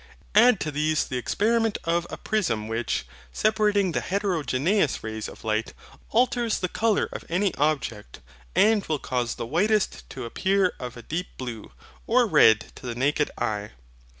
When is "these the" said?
0.71-1.17